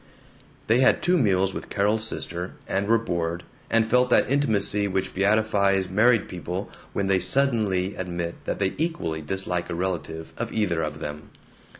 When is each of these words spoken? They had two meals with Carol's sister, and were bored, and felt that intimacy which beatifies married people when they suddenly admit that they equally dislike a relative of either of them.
They 0.65 0.79
had 0.79 1.03
two 1.03 1.15
meals 1.15 1.53
with 1.53 1.69
Carol's 1.69 2.05
sister, 2.07 2.53
and 2.67 2.87
were 2.87 2.97
bored, 2.97 3.43
and 3.69 3.85
felt 3.87 4.09
that 4.09 4.27
intimacy 4.27 4.87
which 4.87 5.13
beatifies 5.13 5.89
married 5.91 6.27
people 6.27 6.71
when 6.91 7.05
they 7.05 7.19
suddenly 7.19 7.93
admit 7.93 8.33
that 8.45 8.57
they 8.57 8.73
equally 8.79 9.21
dislike 9.21 9.69
a 9.69 9.75
relative 9.75 10.33
of 10.37 10.51
either 10.51 10.81
of 10.81 11.01
them. 11.01 11.29